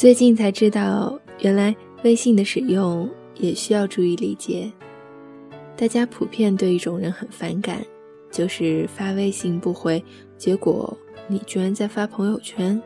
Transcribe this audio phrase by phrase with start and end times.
[0.00, 4.72] 最近才知道，原来微信的使用也需要注意礼节。
[5.76, 7.84] 大家普遍对一种人很反感，
[8.30, 10.02] 就是发微信不回，
[10.38, 10.96] 结果
[11.28, 12.80] 你居然在发朋友圈。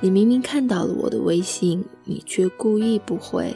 [0.00, 3.54] 你明明看到了我的微信，你却故意不回。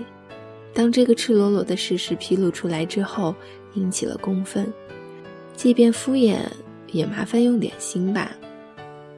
[0.75, 3.35] 当这个赤裸裸的事实披露出来之后，
[3.73, 4.71] 引起了公愤。
[5.57, 6.41] 即便敷衍，
[6.93, 8.37] 也麻烦用点心吧。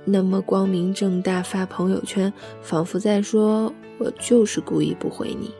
[0.06, 5.50] 那么光明正大发朋友圈，仿佛在说我就是故意不回你。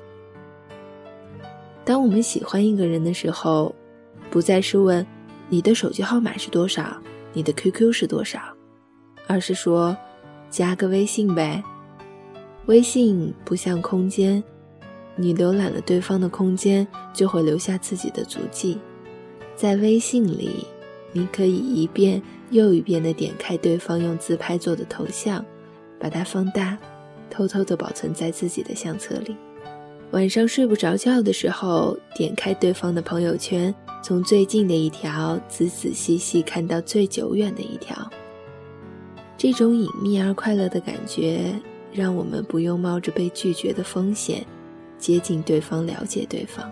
[1.84, 3.74] 当我们喜欢一个人的时候，
[4.30, 5.06] 不再是问
[5.50, 6.96] 你的手机号码是多少，
[7.34, 8.40] 你的 QQ 是多少，
[9.26, 9.94] 而是说。
[10.48, 11.62] 加个微信呗，
[12.66, 14.42] 微信不像空间，
[15.16, 18.78] 你浏览了对方的空间，就会留下自己的足迹。
[19.56, 20.64] 在微信里，
[21.12, 25.44] 你可以一遍又一遍的点开对方用自拍做的头像，
[25.98, 26.78] 把它放大，
[27.28, 29.36] 偷偷的保存在自己的相册里。
[30.12, 38.08] 晚上睡不着觉的时候，点开对方的朋友圈，从最近的一条仔仔细细看到最久远的一条。
[39.36, 41.52] 这种隐秘而快乐的感觉，
[41.92, 44.46] 让我们不用冒着被拒绝的风险
[44.96, 46.70] 接近对方、了解对方。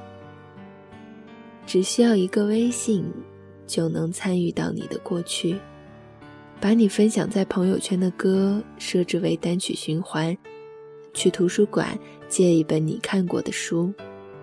[1.67, 3.05] 只需要一个微信，
[3.67, 5.59] 就能参与到你的过去，
[6.61, 10.37] 把你分享在朋友圈的歌设置为单曲循环，
[11.13, 11.99] 去图书馆
[12.29, 13.93] 借一本你看过的书，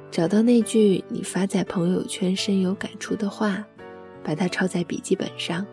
[0.10, 3.66] 找到那句你发在朋友圈深有感触的话，
[4.24, 5.66] 把它抄在笔记本上。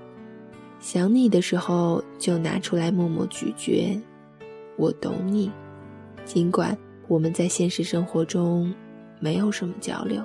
[0.80, 4.00] 想你的时候，就拿出来默默咀嚼。
[4.76, 5.50] 我懂你，
[6.24, 6.76] 尽管
[7.08, 8.72] 我们在现实生活中
[9.18, 10.22] 没有什么交流，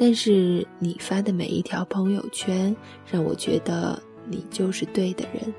[0.00, 2.74] 但是你发的每一条朋友圈，
[3.12, 5.52] 让我觉得你就是对的人。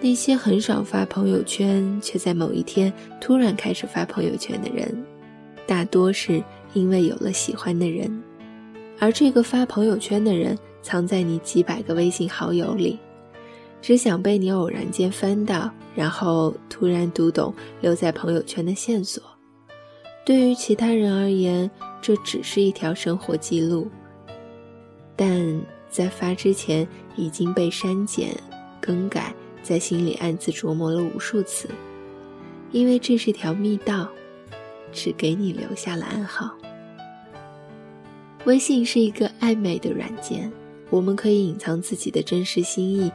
[0.00, 5.06] 那些很少发朋友圈，却在某一天突然开始发朋友圈的人，
[5.68, 6.42] 大多是
[6.72, 8.20] 因为有了喜欢的人，
[8.98, 10.58] 而这个发朋友圈的人。
[10.80, 12.98] 藏在你几百个微信好友里，
[13.82, 17.52] 只想被你偶然间翻到，然后突然读懂
[17.82, 19.22] 留在朋友圈的线索。
[20.28, 21.70] 对于其他人而言，
[22.02, 23.88] 这只是一条生活记录，
[25.16, 25.58] 但
[25.88, 28.36] 在发之前已经被删减、
[28.78, 31.70] 更改，在心里暗自琢磨了无数次，
[32.72, 34.06] 因为这是条密道，
[34.92, 36.54] 只给你留下了暗号。
[38.44, 40.52] 微信是一个暧昧的软件。
[40.90, 43.10] 我们可以隐藏自己的真实心意，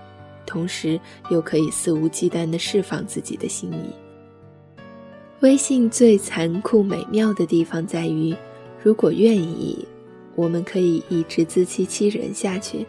[0.47, 0.99] 同时
[1.29, 4.02] 又可以肆无忌惮地释放自己的心意。
[5.43, 8.33] 微信最残酷美妙的地方在于，
[8.81, 9.85] 如果愿意，
[10.35, 12.87] 我们可以一直自欺欺人下去，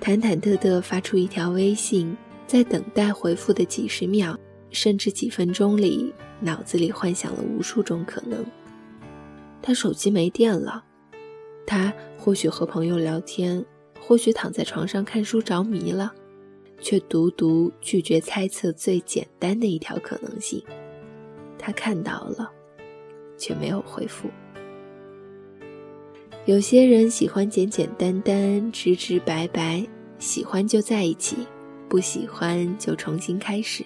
[0.00, 4.36] 忐忐忑忑发出一条微信，在等待回复的几十秒
[4.72, 8.44] 甚至几分钟里，脑子里幻想了无数种可能。
[9.62, 10.82] 他手机没电了，
[11.64, 13.64] 他或许和朋友聊天。
[14.00, 16.12] 或许躺在床上看书着迷了，
[16.80, 20.60] 却独独拒绝猜测最简单的一条可能性。
[21.62, 22.50] 他看到了，
[23.38, 24.28] 却没有回复。
[26.44, 29.86] 有些人喜欢简简单单、直直白白，
[30.18, 31.36] 喜欢就在一起，
[31.88, 33.84] 不喜欢就重新开始。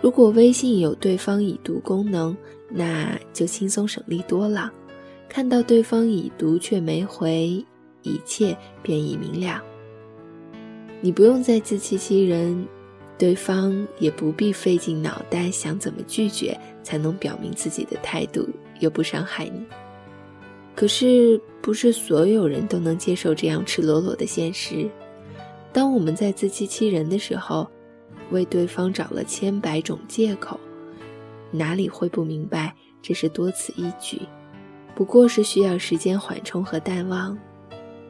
[0.00, 2.36] 如果微信有对方已读功能，
[2.70, 4.72] 那就轻松省力多了。
[5.28, 7.62] 看到对方已读却没回。
[8.02, 9.60] 一切便已明了。
[11.00, 12.64] 你不用再自欺欺人，
[13.18, 18.48] 对方也不必费尽脑袋想怎么拒绝才能表明自己的态度，
[18.78, 19.66] 又不伤害你。
[20.74, 24.88] 可是，不是所有人都能接受这样赤裸裸的现实。
[25.72, 27.68] 当我们在自欺欺人的时候，
[28.30, 30.58] 为对方找了千百种借口，
[31.50, 34.22] 哪里会不明白这是多此一举？
[34.94, 37.36] 不过是需要时间缓冲和淡忘。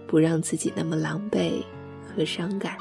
[0.06, 1.62] 不让自己那么狼狈
[2.02, 2.78] 和伤感。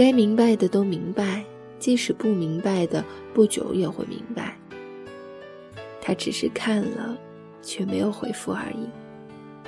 [0.00, 1.44] 该明白的都明白，
[1.78, 3.04] 即使不明白的，
[3.34, 4.56] 不久也会明白。
[6.00, 7.18] 他只是看了，
[7.60, 8.88] 却没有回复而已，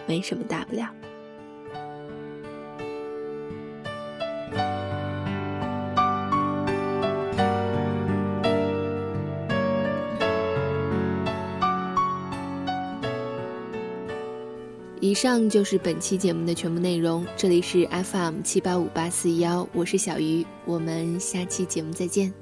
[0.06, 0.88] 没什么大不了。
[15.02, 17.26] 以上就是本期节目的全部内容。
[17.36, 22.32] 这里是 FM 七八五八四幺，我是小鱼，我们下期节目再见。